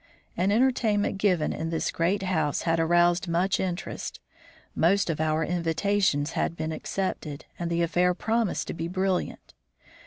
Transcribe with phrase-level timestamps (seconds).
[0.35, 4.19] An entertainment given in this great house had aroused much interest.
[4.75, 9.53] Most of our invitations had been accepted, and the affair promised to be brilliant.